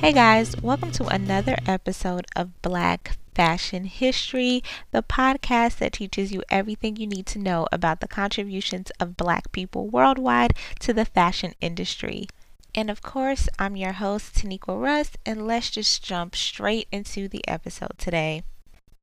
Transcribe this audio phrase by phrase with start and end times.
[0.00, 6.42] Hey guys, welcome to another episode of Black Fashion History, the podcast that teaches you
[6.48, 11.52] everything you need to know about the contributions of Black people worldwide to the fashion
[11.60, 12.28] industry.
[12.74, 17.46] And of course, I'm your host, Taniqua Russ, and let's just jump straight into the
[17.46, 18.42] episode today.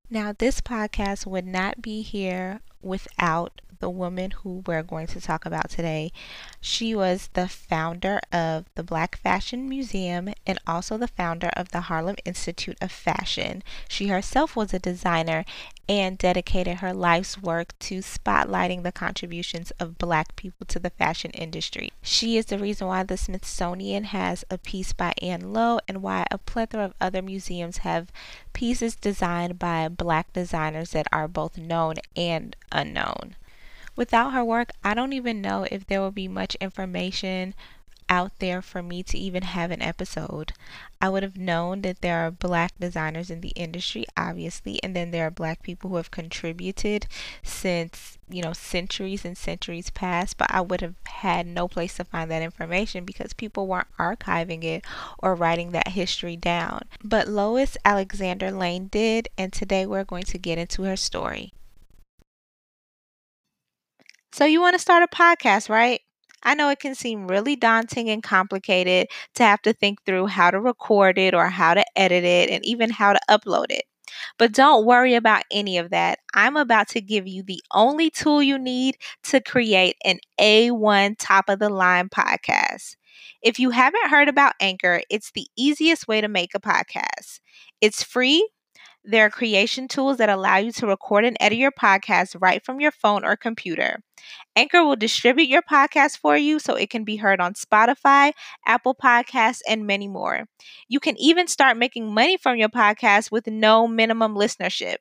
[0.09, 5.45] Now, this podcast would not be here without the woman who we're going to talk
[5.45, 6.11] about today.
[6.59, 11.81] She was the founder of the Black Fashion Museum and also the founder of the
[11.81, 13.63] Harlem Institute of Fashion.
[13.87, 15.45] She herself was a designer
[15.89, 21.31] and dedicated her life's work to spotlighting the contributions of black people to the fashion
[21.31, 21.91] industry.
[22.01, 26.25] She is the reason why the Smithsonian has a piece by Ann Lowe and why
[26.29, 28.11] a plethora of other museums have
[28.53, 33.35] pieces designed by black designers that are both known and unknown.
[33.97, 37.55] Without her work, I don't even know if there will be much information
[38.09, 40.53] out there for me to even have an episode.
[41.01, 45.09] I would have known that there are black designers in the industry, obviously, and then
[45.09, 47.07] there are black people who have contributed
[47.41, 52.03] since, you know, centuries and centuries past, but I would have had no place to
[52.03, 54.85] find that information because people weren't archiving it
[55.19, 56.83] or writing that history down.
[57.03, 61.51] But Lois Alexander Lane did, and today we're going to get into her story.
[64.31, 66.01] So, you want to start a podcast, right?
[66.43, 70.51] I know it can seem really daunting and complicated to have to think through how
[70.51, 73.83] to record it or how to edit it and even how to upload it.
[74.37, 76.19] But don't worry about any of that.
[76.33, 81.49] I'm about to give you the only tool you need to create an A1 top
[81.49, 82.95] of the line podcast.
[83.41, 87.39] If you haven't heard about Anchor, it's the easiest way to make a podcast.
[87.81, 88.47] It's free.
[89.07, 92.81] There are creation tools that allow you to record and edit your podcast right from
[92.81, 94.01] your phone or computer.
[94.55, 98.33] Anchor will distribute your podcast for you so it can be heard on Spotify,
[98.65, 100.47] Apple Podcasts, and many more.
[100.89, 104.97] You can even start making money from your podcast with no minimum listenership.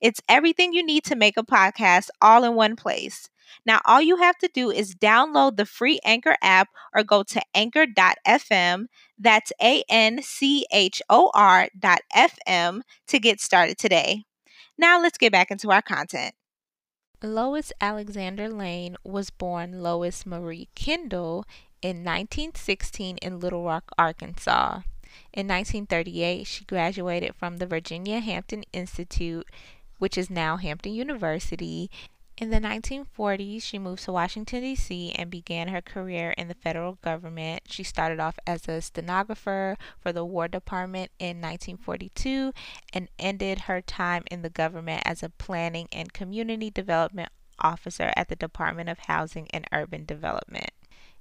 [0.00, 3.28] It's everything you need to make a podcast all in one place.
[3.66, 7.42] Now, all you have to do is download the free Anchor app or go to
[7.54, 8.86] anchor.fm.
[9.22, 14.24] That's A N C H O R dot FM to get started today.
[14.76, 16.34] Now, let's get back into our content.
[17.22, 21.44] Lois Alexander Lane was born Lois Marie Kendall
[21.80, 24.80] in 1916 in Little Rock, Arkansas.
[25.32, 29.46] In 1938, she graduated from the Virginia Hampton Institute,
[30.00, 31.88] which is now Hampton University,
[32.42, 35.12] in the 1940s, she moved to Washington, D.C.
[35.12, 37.62] and began her career in the federal government.
[37.68, 42.52] She started off as a stenographer for the War Department in 1942
[42.92, 47.28] and ended her time in the government as a planning and community development
[47.60, 50.72] officer at the Department of Housing and Urban Development.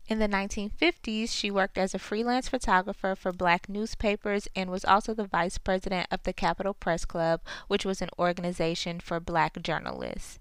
[0.07, 5.13] In the 1950s, she worked as a freelance photographer for black newspapers and was also
[5.13, 10.39] the vice president of the Capital Press Club, which was an organization for black journalists.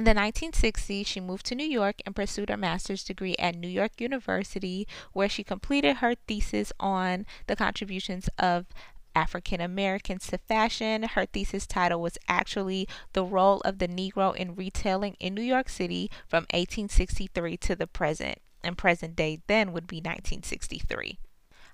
[0.00, 3.68] In the 1960s, she moved to New York and pursued her master's degree at New
[3.68, 8.64] York University, where she completed her thesis on the contributions of
[9.14, 11.02] African Americans to fashion.
[11.02, 15.68] Her thesis title was actually The Role of the Negro in Retailing in New York
[15.68, 18.38] City from 1863 to the present.
[18.64, 21.18] And present day then would be 1963.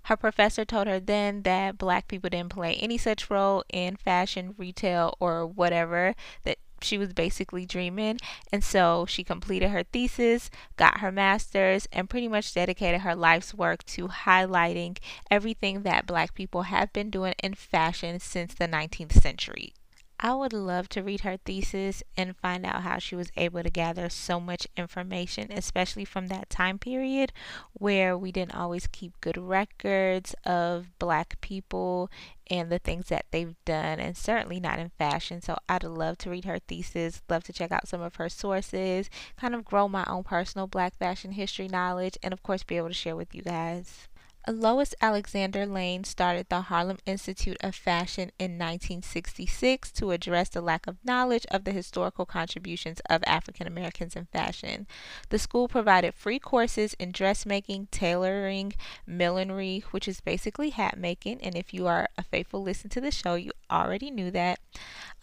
[0.06, 4.54] Her professor told her then that black people didn't play any such role in fashion,
[4.56, 8.18] retail, or whatever, that she was basically dreaming.
[8.52, 13.54] And so she completed her thesis, got her master's, and pretty much dedicated her life's
[13.54, 14.98] work to highlighting
[15.30, 19.74] everything that black people have been doing in fashion since the 19th century.
[20.18, 23.68] I would love to read her thesis and find out how she was able to
[23.68, 27.32] gather so much information, especially from that time period
[27.74, 32.10] where we didn't always keep good records of black people
[32.48, 35.42] and the things that they've done, and certainly not in fashion.
[35.42, 39.10] So I'd love to read her thesis, love to check out some of her sources,
[39.36, 42.88] kind of grow my own personal black fashion history knowledge, and of course, be able
[42.88, 44.08] to share with you guys.
[44.48, 50.86] Lois Alexander Lane started the Harlem Institute of Fashion in 1966 to address the lack
[50.86, 54.86] of knowledge of the historical contributions of African Americans in fashion.
[55.30, 61.42] The school provided free courses in dressmaking, tailoring, millinery, which is basically hat making.
[61.42, 64.60] And if you are a faithful listener to the show, you already knew that.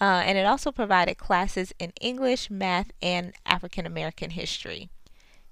[0.02, 4.90] Uh, and it also provided classes in English, math, and African American history.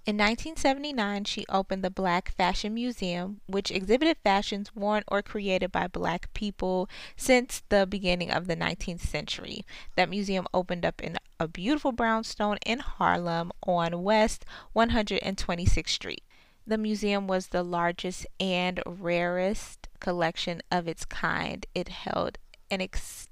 [0.04, 5.86] In 1979, she opened the Black Fashion Museum, which exhibited fashions worn or created by
[5.88, 9.64] black people since the beginning of the 19th century.
[9.96, 14.44] That museum opened up in a beautiful brownstone in Harlem on West
[14.76, 16.24] 126th Street.
[16.66, 21.64] The museum was the largest and rarest collection of its kind.
[21.76, 22.40] It held
[22.72, 23.31] an extensive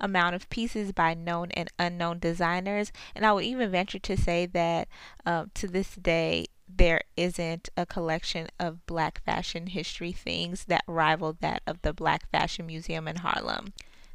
[0.00, 4.46] amount of pieces by known and unknown designers, and I would even venture to say
[4.46, 4.88] that
[5.24, 11.36] uh, to this day, there isn't a collection of black fashion history things that rival
[11.40, 13.72] that of the Black Fashion Museum in Harlem.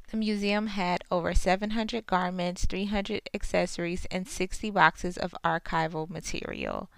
[0.10, 6.90] The museum had over 700 garments, 300 accessories, and 60 boxes of archival material.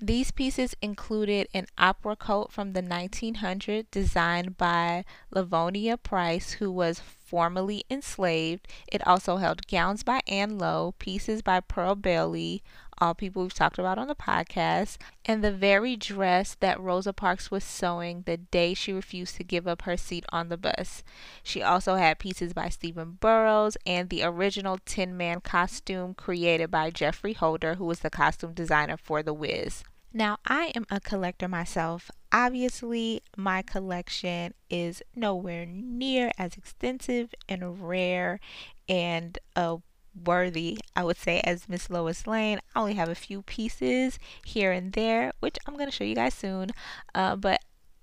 [0.00, 7.00] These pieces included an opera coat from the 1900s designed by Livonia Price, who was
[7.28, 8.66] formerly enslaved.
[8.90, 12.62] It also held gowns by Ann Lowe, pieces by Pearl Bailey,
[13.00, 14.96] all people we've talked about on the podcast,
[15.26, 19.68] and the very dress that Rosa Parks was sewing the day she refused to give
[19.68, 21.04] up her seat on the bus.
[21.42, 26.90] She also had pieces by Stephen Burrows and the original Tin Man costume created by
[26.90, 29.84] Geoffrey Holder, who was the costume designer for The Wiz.
[30.12, 32.10] Now, I am a collector myself.
[32.32, 38.40] Obviously, my collection is nowhere near as extensive and rare
[38.88, 39.76] and uh,
[40.24, 42.60] worthy, I would say, as Miss Lois Lane.
[42.74, 46.14] I only have a few pieces here and there, which I'm going to show you
[46.14, 46.70] guys soon.
[47.14, 47.60] Uh, but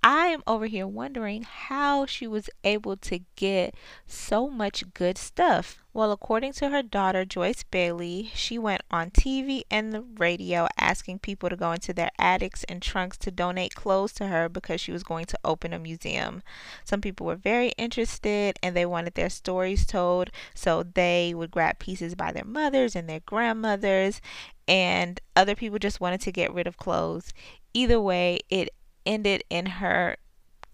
[0.07, 3.73] I am over here wondering how she was able to get
[4.05, 5.83] so much good stuff.
[5.95, 11.19] Well, according to her daughter, Joyce Bailey, she went on TV and the radio asking
[11.19, 14.91] people to go into their attics and trunks to donate clothes to her because she
[14.91, 16.43] was going to open a museum.
[16.83, 21.79] Some people were very interested and they wanted their stories told, so they would grab
[21.79, 24.21] pieces by their mothers and their grandmothers,
[24.67, 27.33] and other people just wanted to get rid of clothes.
[27.73, 28.69] Either way, it
[29.05, 30.17] ended in her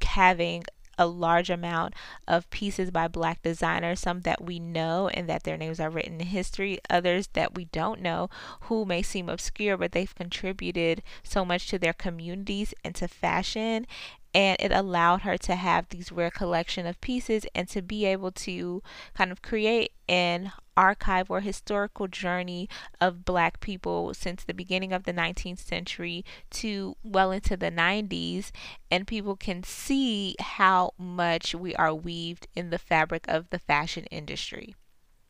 [0.03, 0.63] having
[0.97, 1.95] a large amount
[2.27, 6.21] of pieces by black designers, some that we know and that their names are written
[6.21, 8.29] in history, others that we don't know
[8.61, 13.87] who may seem obscure, but they've contributed so much to their communities and to fashion.
[14.33, 18.31] And it allowed her to have these rare collection of pieces and to be able
[18.31, 18.81] to
[19.13, 22.69] kind of create an archive or historical journey
[22.99, 28.51] of black people since the beginning of the 19th century to well into the 90s
[28.89, 34.05] and people can see how much we are weaved in the fabric of the fashion
[34.05, 34.75] industry.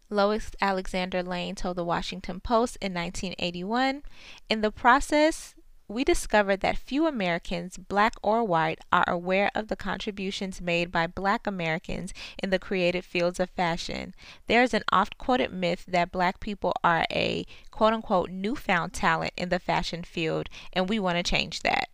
[0.09, 4.03] Lois Alexander Lane told the Washington Post in 1981
[4.49, 5.55] In the process,
[5.91, 11.05] we discovered that few Americans, black or white, are aware of the contributions made by
[11.05, 14.15] black Americans in the creative fields of fashion.
[14.47, 19.33] There is an oft quoted myth that black people are a quote unquote newfound talent
[19.35, 21.89] in the fashion field, and we want to change that.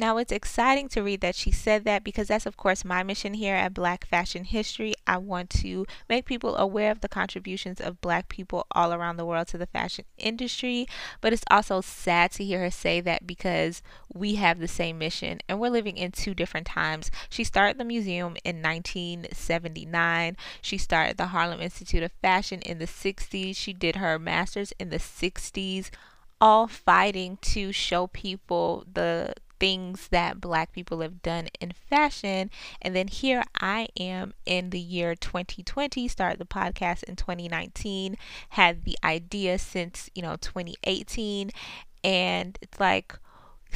[0.00, 3.34] Now, it's exciting to read that she said that because that's, of course, my mission
[3.34, 4.94] here at Black Fashion History.
[5.06, 9.26] I want to make people aware of the contributions of black people all around the
[9.26, 10.86] world to the fashion industry.
[11.20, 15.40] But it's also sad to hear her say that because we have the same mission
[15.50, 17.10] and we're living in two different times.
[17.28, 22.86] She started the museum in 1979, she started the Harlem Institute of Fashion in the
[22.86, 25.90] 60s, she did her master's in the 60s
[26.40, 32.50] all fighting to show people the things that black people have done in fashion.
[32.82, 38.16] And then here I am in the year 2020, started the podcast in 2019,
[38.50, 41.50] had the idea since, you know, 2018.
[42.02, 43.18] And it's like,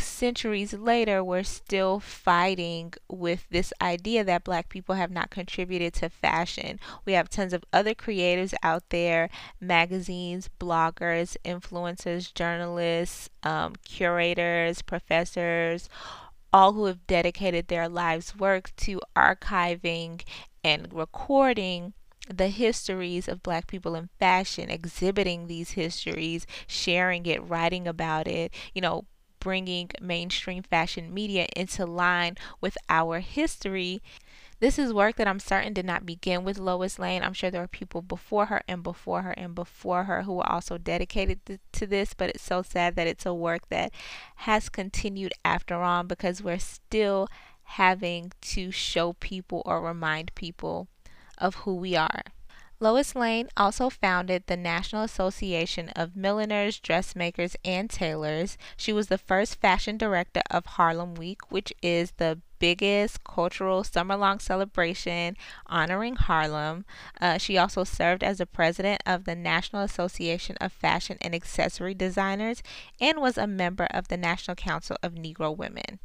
[0.01, 6.09] centuries later, we're still fighting with this idea that black people have not contributed to
[6.09, 6.81] fashion.
[7.05, 15.89] We have tons of other creatives out there magazines, bloggers, influencers, journalists, um, curators, professors.
[16.53, 20.23] All who have dedicated their lives' work to archiving
[20.63, 21.95] and recording
[22.29, 28.53] the histories of black people in fashion, exhibiting these histories, sharing it, writing about it,
[28.73, 29.05] you know,
[29.45, 34.01] bringing mainstream fashion media into line with our history.
[34.59, 37.23] This is work that I'm certain did not begin with Lois Lane.
[37.23, 40.51] I'm sure there are people before her and before her and before her who were
[40.51, 43.93] also dedicated to this, but it's so sad that it's a work that
[44.37, 47.29] has continued after all because we're still
[47.65, 50.89] having to show people or remind people
[51.37, 52.23] of who we are.
[52.81, 58.59] Lois Lane also founded the National Association of Milliners, Dressmakers, and Tailors.
[58.77, 64.17] She was the first fashion director of Harlem Week, which is the biggest cultural summer
[64.17, 66.85] long celebration honoring Harlem.
[67.21, 71.95] Uh, she also served as the president of the National Association of Fashion and Accessory
[71.95, 72.63] Designers
[73.01, 76.01] and was a member of the National Council of Negro Women.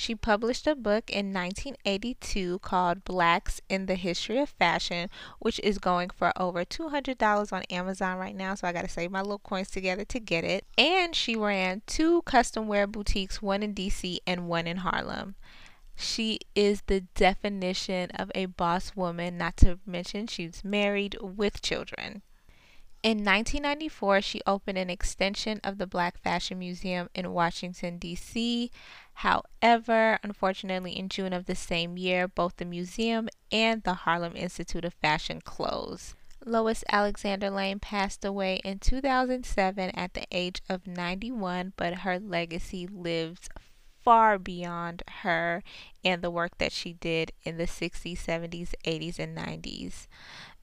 [0.00, 5.78] She published a book in 1982 called Blacks in the History of Fashion, which is
[5.78, 8.54] going for over $200 on Amazon right now.
[8.54, 10.64] So I got to save my little coins together to get it.
[10.78, 15.34] And she ran two custom wear boutiques, one in DC and one in Harlem.
[15.96, 22.22] She is the definition of a boss woman, not to mention she's married with children.
[23.02, 28.72] In 1994, she opened an extension of the Black Fashion Museum in Washington, D.C.
[29.14, 34.84] However, unfortunately, in June of the same year, both the museum and the Harlem Institute
[34.84, 36.14] of Fashion closed.
[36.44, 42.88] Lois Alexander Lane passed away in 2007 at the age of 91, but her legacy
[42.88, 43.48] lives
[44.08, 45.62] far beyond her
[46.02, 50.06] and the work that she did in the 60s, 70s, 80s, and 90s.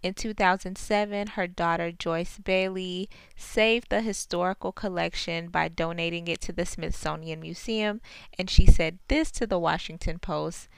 [0.05, 6.63] In 2007, her daughter Joyce Bailey saved the historical collection by donating it to the
[6.63, 8.01] Smithsonian Museum,
[8.37, 10.69] and she said this to the Washington Post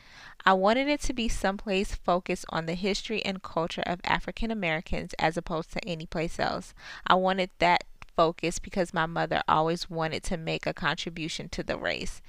[0.46, 5.14] I wanted it to be someplace focused on the history and culture of African Americans
[5.20, 6.74] as opposed to any place else.
[7.06, 7.84] I wanted that
[8.16, 12.22] focus because my mother always wanted to make a contribution to the race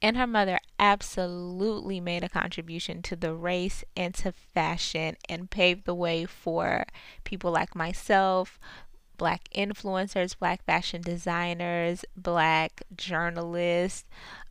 [0.00, 5.84] and her mother absolutely made a contribution to the race and to fashion and paved
[5.84, 6.84] the way for
[7.24, 8.58] people like myself,
[9.16, 14.04] black influencers, black fashion designers, black journalists,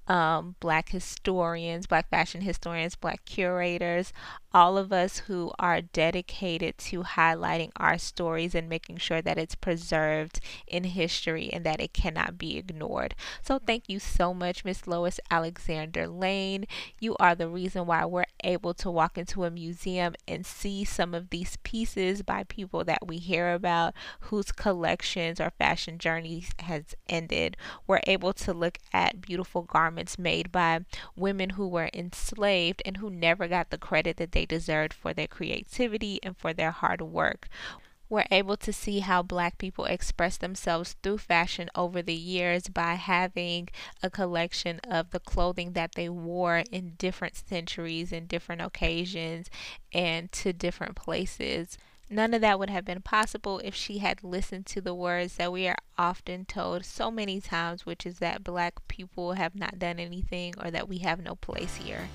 [0.08, 4.14] um, black historians, black fashion historians, black curators,
[4.58, 9.54] all of us who are dedicated to highlighting our stories and making sure that it's
[9.54, 13.14] preserved in history and that it cannot be ignored.
[13.44, 16.66] So, thank you so much, Miss Lois Alexander Lane.
[17.00, 21.14] You are the reason why we're able to walk into a museum and see some
[21.14, 26.96] of these pieces by people that we hear about whose collections or fashion journeys has
[27.08, 27.58] ended.
[27.86, 30.80] We're able to look at beautiful garments made by
[31.16, 35.28] women who were enslaved and who never got the credit that they deserved for their
[35.28, 37.48] creativity and for their hard work
[38.10, 42.94] we're able to see how black people express themselves through fashion over the years by
[42.94, 43.68] having
[44.02, 49.50] a collection of the clothing that they wore in different centuries and different occasions
[49.94, 51.78] and to different places.
[52.10, 55.52] None of that would have been possible if she had listened to the words that
[55.52, 60.00] we are often told so many times, which is that black people have not done
[60.00, 62.08] anything or that we have no place here.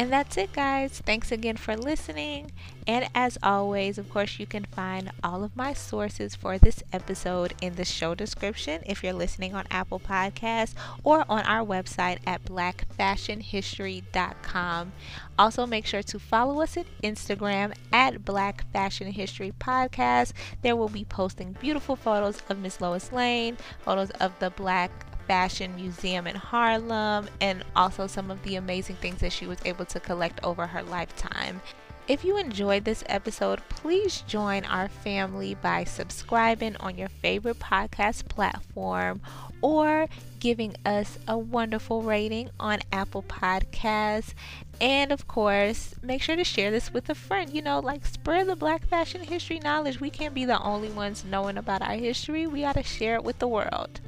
[0.00, 1.02] And that's it, guys.
[1.04, 2.52] Thanks again for listening.
[2.86, 7.52] And as always, of course, you can find all of my sources for this episode
[7.60, 10.72] in the show description if you're listening on Apple Podcasts
[11.04, 14.92] or on our website at blackfashionhistory.com.
[15.38, 20.32] Also, make sure to follow us at Instagram at Black Fashion History Podcast.
[20.62, 25.76] There will be posting beautiful photos of Miss Lois Lane, photos of the Black Fashion
[25.76, 30.00] Museum in Harlem, and also some of the amazing things that she was able to
[30.00, 31.60] collect over her lifetime.
[32.08, 38.26] If you enjoyed this episode, please join our family by subscribing on your favorite podcast
[38.26, 39.20] platform
[39.62, 40.08] or
[40.40, 44.34] giving us a wonderful rating on Apple Podcasts.
[44.80, 47.54] And of course, make sure to share this with a friend.
[47.54, 50.00] You know, like spread the black fashion history knowledge.
[50.00, 53.22] We can't be the only ones knowing about our history, we got to share it
[53.22, 54.00] with the world.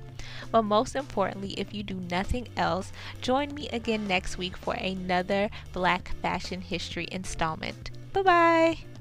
[0.52, 5.50] But most importantly, if you do nothing else, join me again next week for another
[5.72, 7.90] Black Fashion History installment.
[8.12, 8.91] Bye bye.